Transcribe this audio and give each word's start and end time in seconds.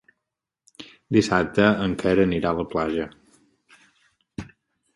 Dissabte 1.17 1.67
en 1.85 1.93
Quer 2.03 2.15
anirà 2.25 2.55
a 2.55 2.59
la 2.63 2.67
platja. 2.73 3.07